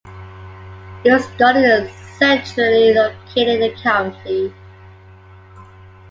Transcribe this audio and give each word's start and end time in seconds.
New 1.05 1.19
Scotland 1.19 1.85
is 1.85 1.91
centrally 2.17 2.91
located 2.91 3.17
in 3.35 3.59
the 3.59 3.81
county. 3.83 4.51